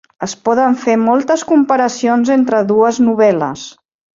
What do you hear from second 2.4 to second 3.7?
les dues novel·les.